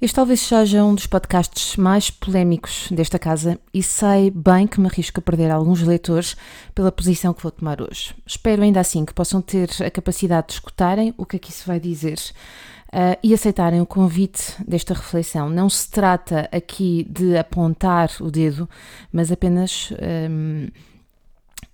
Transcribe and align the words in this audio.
Este 0.00 0.14
talvez 0.14 0.40
seja 0.40 0.82
um 0.82 0.94
dos 0.94 1.06
podcasts 1.06 1.76
mais 1.76 2.10
polémicos 2.10 2.88
desta 2.90 3.18
casa 3.18 3.60
e 3.72 3.82
sei 3.82 4.30
bem 4.30 4.66
que 4.66 4.80
me 4.80 4.86
arrisco 4.86 5.20
a 5.20 5.22
perder 5.22 5.50
alguns 5.50 5.82
leitores 5.82 6.38
pela 6.74 6.90
posição 6.90 7.34
que 7.34 7.42
vou 7.42 7.52
tomar 7.52 7.82
hoje. 7.82 8.14
Espero 8.26 8.62
ainda 8.62 8.80
assim 8.80 9.04
que 9.04 9.12
possam 9.12 9.42
ter 9.42 9.68
a 9.84 9.90
capacidade 9.90 10.46
de 10.46 10.52
escutarem 10.54 11.12
o 11.18 11.26
que 11.26 11.36
é 11.36 11.38
que 11.38 11.50
isso 11.50 11.66
vai 11.66 11.78
dizer 11.78 12.18
uh, 12.88 13.18
e 13.22 13.34
aceitarem 13.34 13.82
o 13.82 13.86
convite 13.86 14.54
desta 14.66 14.94
reflexão. 14.94 15.50
Não 15.50 15.68
se 15.68 15.90
trata 15.90 16.48
aqui 16.50 17.06
de 17.06 17.36
apontar 17.36 18.10
o 18.22 18.30
dedo, 18.30 18.66
mas 19.12 19.30
apenas. 19.30 19.92
Um, 20.30 20.68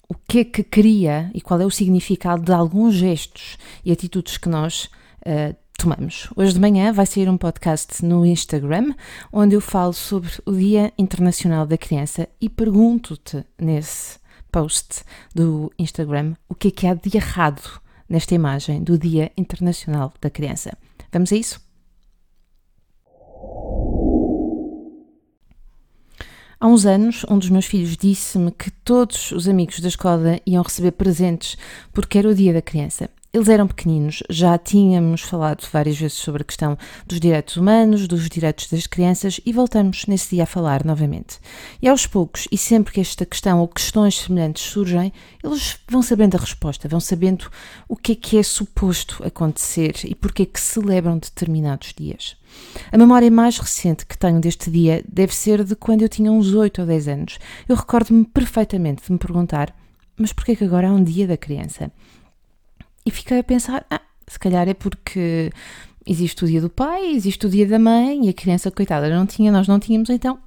o 0.09 0.15
que 0.15 0.39
é 0.39 0.45
que 0.45 0.63
cria 0.63 1.31
e 1.35 1.41
qual 1.41 1.61
é 1.61 1.67
o 1.67 1.71
significado 1.71 2.43
de 2.43 2.53
alguns 2.53 2.95
gestos 2.95 3.59
e 3.85 3.91
atitudes 3.91 4.37
que 4.37 4.49
nós 4.49 4.85
uh, 5.27 5.55
tomamos. 5.77 6.29
Hoje 6.35 6.55
de 6.55 6.61
manhã 6.61 6.93
vai 6.93 7.07
sair 7.07 7.29
um 7.29 7.37
podcast 7.37 8.05
no 8.05 8.25
Instagram 8.25 8.95
onde 9.33 9.55
eu 9.55 9.61
falo 9.61 9.93
sobre 9.93 10.31
o 10.45 10.53
Dia 10.53 10.93
Internacional 10.99 11.67
da 11.67 11.77
Criança 11.77 12.29
e 12.41 12.49
pergunto-te 12.49 13.45
nesse 13.59 14.19
post 14.51 15.03
do 15.35 15.71
Instagram 15.79 16.35
o 16.49 16.55
que 16.55 16.69
é 16.69 16.71
que 16.71 16.87
há 16.87 16.95
de 16.95 17.17
errado 17.17 17.81
nesta 18.09 18.35
imagem 18.35 18.83
do 18.83 18.99
Dia 18.99 19.31
Internacional 19.37 20.13
da 20.21 20.31
Criança. 20.31 20.77
Vamos 21.13 21.33
a 21.33 21.37
isso? 21.37 21.61
Há 26.59 26.67
uns 26.67 26.87
anos, 26.87 27.25
um 27.29 27.39
dos 27.39 27.51
meus 27.51 27.67
filhos 27.67 27.99
disse-me 27.99 28.51
que 28.51 28.71
todos 28.71 29.31
os 29.33 29.47
amigos 29.47 29.79
da 29.81 29.89
escola 29.89 30.41
iam 30.47 30.63
receber 30.63 30.93
presentes 30.93 31.57
porque 31.93 32.19
era 32.19 32.29
o 32.29 32.35
dia 32.35 32.53
da 32.55 32.63
criança. 32.63 33.11
Eles 33.37 33.51
eram 33.51 33.67
pequeninos, 33.67 34.23
já 34.31 34.57
tínhamos 34.57 35.21
falado 35.21 35.63
várias 35.71 35.99
vezes 35.99 36.17
sobre 36.17 36.41
a 36.41 36.45
questão 36.45 36.79
dos 37.07 37.21
direitos 37.21 37.59
humanos, 37.59 38.09
dos 38.09 38.31
direitos 38.31 38.67
das 38.71 38.87
crianças 38.87 39.39
e 39.45 39.53
voltamos 39.53 40.07
nesse 40.07 40.37
dia 40.37 40.45
a 40.45 40.47
falar 40.47 40.83
novamente. 40.87 41.39
E 41.83 41.87
aos 41.87 42.07
poucos, 42.07 42.49
e 42.51 42.57
sempre 42.57 42.95
que 42.95 43.01
esta 43.03 43.27
questão 43.27 43.61
ou 43.61 43.69
questões 43.69 44.19
semelhantes 44.19 44.63
surgem, 44.63 45.13
eles 45.45 45.79
vão 45.87 46.01
sabendo 46.01 46.39
a 46.39 46.41
resposta, 46.41 46.89
vão 46.89 46.99
sabendo 46.99 47.51
o 47.87 47.95
que 47.95 48.13
é 48.13 48.15
que 48.15 48.39
é 48.39 48.43
suposto 48.43 49.23
acontecer 49.23 49.97
e 50.05 50.15
porque 50.15 50.45
é 50.45 50.47
que 50.47 50.59
celebram 50.59 51.19
determinados 51.19 51.93
dias. 51.95 52.39
A 52.91 52.97
memória 52.97 53.31
mais 53.31 53.59
recente 53.59 54.07
que 54.07 54.17
tenho 54.17 54.41
deste 54.41 54.71
dia 54.71 55.05
deve 55.07 55.35
ser 55.35 55.63
de 55.63 55.77
quando 55.77 56.01
eu 56.01 56.09
tinha 56.09 56.33
uns 56.33 56.55
8 56.55 56.81
ou 56.81 56.87
10 56.87 57.09
anos. 57.09 57.39
Eu 57.69 57.77
recordo-me 57.77 58.25
perfeitamente 58.25 59.05
de 59.05 59.13
me 59.13 59.19
perguntar: 59.19 59.77
mas 60.17 60.33
porquê 60.33 60.57
que 60.57 60.65
agora 60.65 60.89
há 60.89 60.93
um 60.93 61.05
dia 61.05 61.27
da 61.27 61.37
criança? 61.37 61.93
E 63.07 63.11
fiquei 63.11 63.39
a 63.39 63.45
pensar: 63.45 63.87
ah, 63.89 64.03
se 64.27 64.39
calhar 64.39 64.69
é 64.69 64.75
porque 64.75 65.51
existe 66.05 66.45
o 66.45 66.49
dia 66.49 66.61
do 66.61 66.69
pai, 66.69 67.13
existe 67.13 67.47
o 67.47 67.49
dia 67.49 67.67
da 67.67 67.79
mãe 67.79 68.27
e 68.27 68.29
a 68.29 68.33
criança, 68.33 68.71
coitada, 68.71 69.09
não 69.09 69.25
tinha, 69.25 69.51
nós 69.53 69.69
não 69.69 69.79
tínhamos, 69.79 70.11
então 70.11 70.39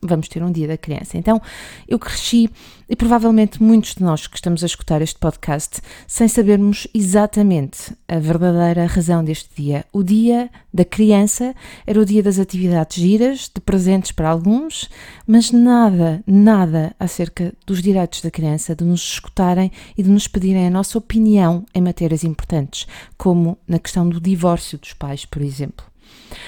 vamos 0.00 0.28
ter 0.28 0.42
um 0.42 0.50
dia 0.50 0.68
da 0.68 0.76
criança. 0.76 1.18
Então, 1.18 1.40
eu 1.86 1.98
cresci 1.98 2.50
e 2.88 2.96
provavelmente 2.96 3.62
muitos 3.62 3.94
de 3.94 4.02
nós 4.02 4.26
que 4.26 4.36
estamos 4.36 4.62
a 4.62 4.66
escutar 4.66 5.02
este 5.02 5.18
podcast 5.18 5.80
sem 6.06 6.26
sabermos 6.26 6.86
exatamente 6.94 7.92
a 8.08 8.18
verdadeira 8.18 8.86
razão 8.86 9.22
deste 9.22 9.50
dia. 9.60 9.84
O 9.92 10.02
dia 10.02 10.48
da 10.72 10.84
criança 10.84 11.54
era 11.86 12.00
o 12.00 12.04
dia 12.04 12.22
das 12.22 12.38
atividades 12.38 12.96
giras, 12.96 13.50
de 13.54 13.60
presentes 13.60 14.12
para 14.12 14.30
alguns, 14.30 14.88
mas 15.26 15.50
nada, 15.50 16.22
nada 16.26 16.94
acerca 16.98 17.52
dos 17.66 17.82
direitos 17.82 18.22
da 18.22 18.30
criança, 18.30 18.74
de 18.74 18.84
nos 18.84 19.02
escutarem 19.02 19.70
e 19.96 20.02
de 20.02 20.10
nos 20.10 20.26
pedirem 20.26 20.66
a 20.66 20.70
nossa 20.70 20.96
opinião 20.96 21.66
em 21.74 21.82
matérias 21.82 22.24
importantes, 22.24 22.86
como 23.16 23.58
na 23.66 23.78
questão 23.78 24.08
do 24.08 24.20
divórcio 24.20 24.78
dos 24.78 24.92
pais, 24.92 25.24
por 25.24 25.42
exemplo. 25.42 25.84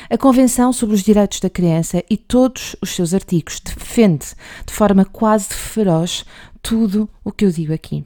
A 0.08 0.18
Convenção 0.18 0.72
sobre 0.72 0.94
os 0.94 1.02
Direitos 1.02 1.40
da 1.40 1.48
Criança 1.48 2.02
e 2.10 2.16
todos 2.16 2.76
os 2.82 2.90
seus 2.90 3.14
artigos 3.14 3.60
defende 3.60 4.26
de 4.66 4.72
forma 4.72 5.04
quase 5.04 5.48
feroz 5.48 6.24
tudo 6.62 7.08
o 7.24 7.32
que 7.32 7.44
eu 7.44 7.50
digo 7.50 7.72
aqui. 7.72 8.04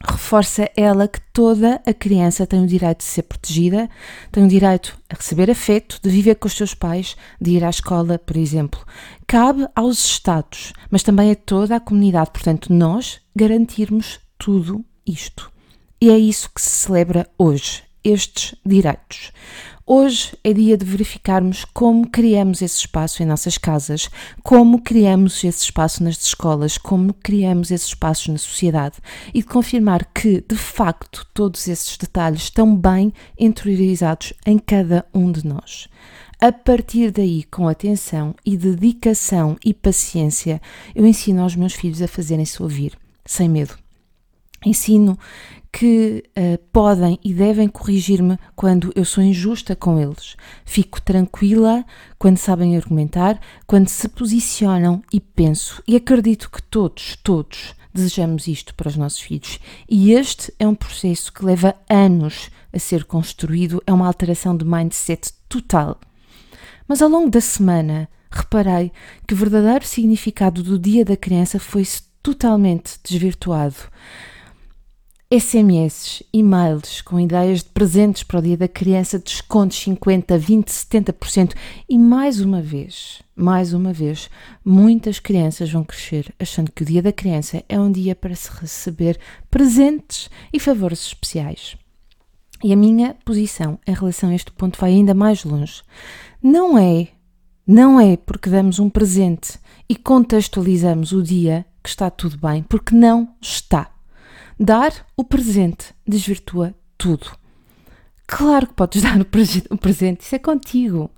Reforça 0.00 0.70
ela 0.76 1.08
que 1.08 1.20
toda 1.32 1.82
a 1.84 1.92
criança 1.92 2.46
tem 2.46 2.62
o 2.62 2.66
direito 2.66 2.98
de 2.98 3.04
ser 3.04 3.22
protegida, 3.22 3.90
tem 4.30 4.44
o 4.44 4.48
direito 4.48 4.96
a 5.10 5.16
receber 5.16 5.50
afeto, 5.50 5.98
de 6.00 6.08
viver 6.08 6.36
com 6.36 6.46
os 6.46 6.54
seus 6.54 6.72
pais, 6.72 7.16
de 7.40 7.52
ir 7.52 7.64
à 7.64 7.70
escola, 7.70 8.16
por 8.16 8.36
exemplo. 8.36 8.80
Cabe 9.26 9.66
aos 9.74 10.04
Estados, 10.04 10.72
mas 10.88 11.02
também 11.02 11.32
a 11.32 11.36
toda 11.36 11.74
a 11.74 11.80
comunidade, 11.80 12.30
portanto, 12.30 12.72
nós 12.72 13.20
garantirmos 13.34 14.20
tudo 14.38 14.84
isto. 15.04 15.50
E 16.00 16.10
é 16.10 16.18
isso 16.18 16.48
que 16.54 16.62
se 16.62 16.70
celebra 16.70 17.28
hoje, 17.36 17.82
estes 18.04 18.54
direitos. 18.64 19.32
Hoje 19.90 20.36
é 20.44 20.52
dia 20.52 20.76
de 20.76 20.84
verificarmos 20.84 21.64
como 21.64 22.06
criamos 22.06 22.60
esse 22.60 22.76
espaço 22.76 23.22
em 23.22 23.26
nossas 23.26 23.56
casas, 23.56 24.10
como 24.42 24.82
criamos 24.82 25.42
esse 25.42 25.64
espaço 25.64 26.04
nas 26.04 26.22
escolas, 26.22 26.76
como 26.76 27.14
criamos 27.14 27.70
esse 27.70 27.86
espaço 27.86 28.30
na 28.30 28.36
sociedade 28.36 28.96
e 29.32 29.40
de 29.40 29.46
confirmar 29.46 30.04
que, 30.12 30.44
de 30.46 30.56
facto, 30.56 31.26
todos 31.32 31.66
esses 31.66 31.96
detalhes 31.96 32.42
estão 32.42 32.76
bem 32.76 33.14
interiorizados 33.38 34.34
em 34.44 34.58
cada 34.58 35.06
um 35.14 35.32
de 35.32 35.46
nós. 35.46 35.88
A 36.38 36.52
partir 36.52 37.10
daí, 37.10 37.44
com 37.44 37.66
atenção 37.66 38.34
e 38.44 38.58
dedicação 38.58 39.56
e 39.64 39.72
paciência, 39.72 40.60
eu 40.94 41.06
ensino 41.06 41.40
aos 41.40 41.56
meus 41.56 41.72
filhos 41.72 42.02
a 42.02 42.06
fazerem-se 42.06 42.62
ouvir, 42.62 42.92
sem 43.24 43.48
medo. 43.48 43.87
Ensino 44.64 45.18
que 45.72 46.24
uh, 46.36 46.58
podem 46.72 47.18
e 47.22 47.32
devem 47.32 47.68
corrigir-me 47.68 48.38
quando 48.56 48.92
eu 48.94 49.04
sou 49.04 49.22
injusta 49.22 49.76
com 49.76 49.98
eles. 49.98 50.36
Fico 50.64 51.00
tranquila 51.00 51.84
quando 52.18 52.38
sabem 52.38 52.76
argumentar, 52.76 53.40
quando 53.66 53.88
se 53.88 54.08
posicionam 54.08 55.02
e 55.12 55.20
penso. 55.20 55.82
E 55.86 55.94
acredito 55.94 56.50
que 56.50 56.62
todos, 56.62 57.16
todos 57.22 57.74
desejamos 57.92 58.46
isto 58.48 58.74
para 58.74 58.88
os 58.88 58.96
nossos 58.96 59.20
filhos. 59.20 59.58
E 59.88 60.12
este 60.12 60.52
é 60.58 60.66
um 60.66 60.74
processo 60.74 61.32
que 61.32 61.44
leva 61.44 61.74
anos 61.88 62.50
a 62.72 62.78
ser 62.78 63.04
construído, 63.04 63.82
é 63.86 63.92
uma 63.92 64.06
alteração 64.06 64.56
de 64.56 64.64
mindset 64.64 65.32
total. 65.48 65.98
Mas 66.86 67.02
ao 67.02 67.08
longo 67.08 67.30
da 67.30 67.40
semana 67.40 68.08
reparei 68.30 68.92
que 69.26 69.34
o 69.34 69.36
verdadeiro 69.36 69.84
significado 69.84 70.62
do 70.62 70.78
Dia 70.78 71.04
da 71.04 71.16
Criança 71.16 71.58
foi-se 71.58 72.02
totalmente 72.22 72.98
desvirtuado. 73.02 73.76
SMS, 75.30 76.24
e-mails 76.32 77.02
com 77.02 77.20
ideias 77.20 77.62
de 77.62 77.68
presentes 77.68 78.22
para 78.22 78.38
o 78.38 78.42
dia 78.42 78.56
da 78.56 78.66
criança, 78.66 79.18
descontos 79.18 79.76
50, 79.76 80.38
20, 80.38 80.68
70% 80.68 81.54
e 81.86 81.98
mais 81.98 82.40
uma 82.40 82.62
vez, 82.62 83.20
mais 83.36 83.74
uma 83.74 83.92
vez, 83.92 84.30
muitas 84.64 85.18
crianças 85.18 85.70
vão 85.70 85.84
crescer 85.84 86.34
achando 86.40 86.72
que 86.72 86.82
o 86.82 86.86
dia 86.86 87.02
da 87.02 87.12
criança 87.12 87.62
é 87.68 87.78
um 87.78 87.92
dia 87.92 88.16
para 88.16 88.34
se 88.34 88.50
receber 88.58 89.20
presentes 89.50 90.30
e 90.50 90.58
favores 90.58 91.08
especiais. 91.08 91.76
E 92.64 92.72
a 92.72 92.76
minha 92.76 93.14
posição 93.22 93.78
em 93.86 93.92
relação 93.92 94.30
a 94.30 94.34
este 94.34 94.50
ponto 94.52 94.80
vai 94.80 94.92
ainda 94.92 95.12
mais 95.12 95.44
longe. 95.44 95.82
Não 96.42 96.78
é, 96.78 97.08
não 97.66 98.00
é 98.00 98.16
porque 98.16 98.48
damos 98.48 98.78
um 98.78 98.88
presente 98.88 99.58
e 99.86 99.94
contextualizamos 99.94 101.12
o 101.12 101.22
dia 101.22 101.66
que 101.82 101.90
está 101.90 102.08
tudo 102.08 102.38
bem, 102.38 102.62
porque 102.62 102.94
não 102.94 103.28
está. 103.42 103.97
Dar 104.60 104.92
o 105.16 105.22
presente 105.22 105.94
desvirtua 106.04 106.74
tudo. 106.96 107.30
Claro 108.26 108.66
que 108.66 108.74
podes 108.74 109.02
dar 109.02 109.20
o 109.20 109.78
presente, 109.78 110.22
isso 110.22 110.34
é 110.34 110.38
contigo. 110.38 111.10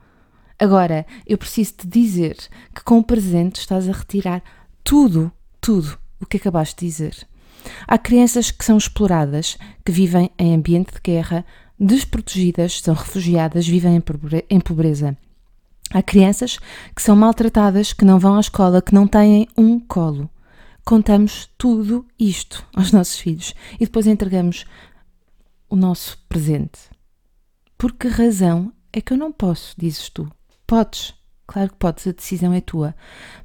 Agora, 0.58 1.06
eu 1.26 1.38
preciso 1.38 1.72
te 1.78 1.86
dizer 1.88 2.36
que 2.74 2.84
com 2.84 2.98
o 2.98 3.04
presente 3.04 3.60
estás 3.60 3.88
a 3.88 3.92
retirar 3.92 4.42
tudo, 4.84 5.32
tudo 5.58 5.98
o 6.20 6.26
que 6.26 6.36
acabaste 6.36 6.80
de 6.80 6.86
dizer. 6.86 7.26
Há 7.88 7.96
crianças 7.96 8.50
que 8.50 8.62
são 8.62 8.76
exploradas, 8.76 9.56
que 9.84 9.90
vivem 9.90 10.30
em 10.38 10.54
ambiente 10.54 10.92
de 10.92 11.00
guerra, 11.02 11.44
desprotegidas, 11.78 12.82
são 12.82 12.94
refugiadas, 12.94 13.66
vivem 13.66 14.02
em 14.50 14.60
pobreza. 14.60 15.16
Há 15.94 16.02
crianças 16.02 16.58
que 16.94 17.00
são 17.00 17.16
maltratadas, 17.16 17.94
que 17.94 18.04
não 18.04 18.18
vão 18.18 18.36
à 18.36 18.40
escola, 18.40 18.82
que 18.82 18.94
não 18.94 19.06
têm 19.06 19.48
um 19.56 19.80
colo 19.80 20.28
contamos 20.84 21.48
tudo 21.56 22.06
isto 22.18 22.66
aos 22.74 22.92
nossos 22.92 23.18
filhos 23.18 23.54
e 23.74 23.84
depois 23.84 24.06
entregamos 24.06 24.64
o 25.68 25.76
nosso 25.76 26.18
presente. 26.28 26.78
Por 27.78 27.92
que 27.92 28.08
razão 28.08 28.72
é 28.92 29.00
que 29.00 29.12
eu 29.12 29.16
não 29.16 29.32
posso, 29.32 29.74
dizes 29.78 30.08
tu? 30.08 30.30
Podes, 30.66 31.14
claro 31.46 31.70
que 31.70 31.76
podes, 31.76 32.06
a 32.06 32.12
decisão 32.12 32.52
é 32.52 32.60
tua. 32.60 32.94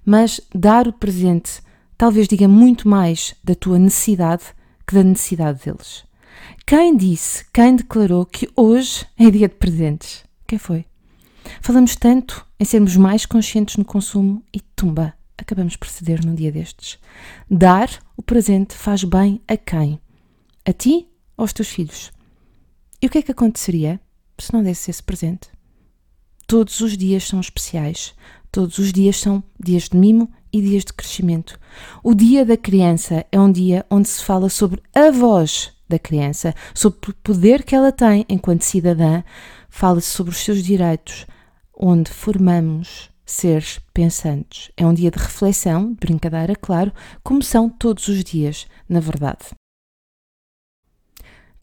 Mas 0.04 0.42
dar 0.54 0.88
o 0.88 0.94
presente 0.94 1.62
talvez 1.98 2.28
diga 2.28 2.48
muito 2.48 2.88
mais 2.88 3.36
da 3.44 3.56
tua 3.56 3.80
necessidade 3.80 4.44
que 4.88 4.96
da 4.96 5.04
necessidade 5.04 5.64
deles. 5.64 6.04
Quem 6.66 6.96
disse, 6.98 7.46
quem 7.54 7.76
declarou 7.76 8.26
que 8.26 8.50
hoje 8.56 9.06
é 9.18 9.30
dia 9.30 9.48
de 9.48 9.56
presentes? 9.56 10.24
Quem 10.48 10.60
foi? 10.60 10.86
Falamos 11.62 11.96
tanto 11.96 12.46
em 12.60 12.66
sermos 12.66 12.98
mais 12.98 13.26
conscientes 13.26 13.78
no 13.78 13.86
consumo 13.86 14.44
e 14.54 14.60
tumba 14.60 15.14
acabamos 15.38 15.76
por 15.76 15.88
ceder 15.88 16.26
num 16.26 16.36
dia 16.36 16.52
destes. 16.52 17.00
Dar 17.50 17.90
o 18.16 18.22
presente 18.22 18.76
faz 18.76 19.04
bem 19.04 19.42
a 19.48 19.58
quem? 19.58 20.00
A 20.66 20.74
ti 20.74 21.08
ou 21.38 21.44
aos 21.44 21.54
teus 21.54 21.70
filhos? 21.70 22.12
E 23.02 23.08
o 23.08 23.10
que 23.10 23.20
é 23.20 23.22
que 23.22 23.32
aconteceria 23.32 24.00
se 24.38 24.54
não 24.54 24.64
desse 24.64 24.90
esse 24.90 25.04
presente? 25.04 25.56
todos 26.48 26.80
os 26.82 26.98
dias 26.98 27.28
são 27.28 27.40
especiais. 27.40 28.14
Todos 28.52 28.78
os 28.78 28.94
dias 28.94 29.20
são 29.20 29.44
dias 29.60 29.90
de 29.90 29.98
mimo 29.98 30.32
e 30.52 30.62
dias 30.62 30.86
de 30.86 30.94
crescimento. 30.94 31.60
O 32.04 32.14
Dia 32.14 32.46
da 32.46 32.56
Criança 32.56 33.26
é 33.32 33.40
um 33.40 33.52
dia 33.52 33.86
onde 33.90 34.08
se 34.08 34.24
fala 34.24 34.48
sobre 34.48 34.82
a 34.94 35.12
voz 35.12 35.74
da 35.88 36.00
criança, 36.00 36.54
sobre 36.74 37.10
o 37.10 37.14
poder 37.16 37.64
que 37.64 37.76
ela 37.76 37.92
tem 37.92 38.26
enquanto 38.30 38.64
cidadã, 38.64 39.22
fala-se 39.70 40.08
sobre 40.08 40.32
os 40.32 40.38
seus 40.38 40.64
direitos, 40.64 41.28
onde 41.78 42.10
formamos 42.10 43.10
seres 43.26 43.80
pensantes. 43.94 44.72
É 44.78 44.86
um 44.86 44.94
dia 44.94 45.12
de 45.12 45.18
reflexão, 45.18 45.94
de 45.94 45.98
brincadeira, 46.00 46.56
claro, 46.56 46.94
como 47.24 47.42
são 47.42 47.70
todos 47.70 48.08
os 48.08 48.24
dias, 48.24 48.68
na 48.88 49.00
verdade. 49.00 49.46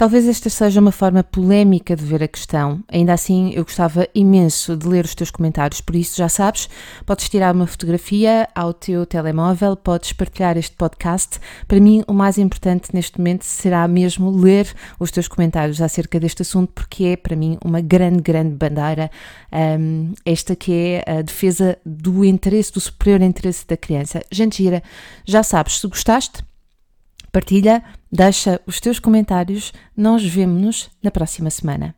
Talvez 0.03 0.27
esta 0.27 0.51
seja 0.51 0.81
uma 0.81 0.91
forma 0.91 1.23
polémica 1.23 1.95
de 1.95 2.05
ver 2.05 2.25
a 2.25 2.27
questão, 2.27 2.83
ainda 2.89 3.13
assim 3.13 3.53
eu 3.55 3.63
gostava 3.63 4.09
imenso 4.13 4.77
de 4.77 4.89
ler 4.89 5.05
os 5.05 5.15
teus 5.15 5.31
comentários, 5.31 5.81
por 5.81 5.95
isso 5.95 6.17
já 6.17 6.29
sabes, 6.29 6.69
podes 7.07 7.29
tirar 7.29 7.55
uma 7.55 7.69
fotografia 7.69 8.49
ao 8.53 8.75
teu 8.75 9.07
telemóvel, 9.07 9.77
podes 9.77 10.13
partilhar 10.13 10.57
este 10.57 10.75
podcast. 10.75 11.39
Para 11.69 11.79
mim, 11.79 12.03
o 12.09 12.13
mais 12.13 12.37
importante 12.37 12.93
neste 12.93 13.17
momento 13.17 13.45
será 13.45 13.87
mesmo 13.87 14.29
ler 14.29 14.75
os 14.99 15.13
teus 15.13 15.29
comentários 15.29 15.81
acerca 15.81 16.19
deste 16.19 16.43
assunto, 16.43 16.73
porque 16.75 17.05
é 17.05 17.17
para 17.17 17.37
mim 17.37 17.57
uma 17.65 17.81
grande, 17.81 18.23
grande 18.23 18.57
bandeira, 18.57 19.09
um, 19.53 20.15
esta 20.25 20.57
que 20.57 20.73
é 20.73 21.05
a 21.07 21.23
defesa 21.23 21.79
do 21.87 22.25
interesse, 22.25 22.73
do 22.73 22.81
superior 22.81 23.23
interesse 23.23 23.65
da 23.69 23.77
criança. 23.77 24.21
Gente 24.33 24.65
gira, 24.65 24.83
já 25.25 25.45
sabes, 25.45 25.79
se 25.79 25.87
gostaste, 25.87 26.43
partilha, 27.31 27.85
deixa 28.13 28.61
os 28.67 28.79
teus 28.79 28.99
comentários. 29.01 29.73
Nós 29.97 30.23
vemo-nos 30.23 30.91
na 31.03 31.11
próxima 31.11 31.49
semana. 31.49 31.95